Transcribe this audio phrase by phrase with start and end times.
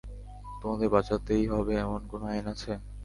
[0.61, 2.71] তোমাদের বাঁচাতেই হবে, এমন কোন আইন আছে?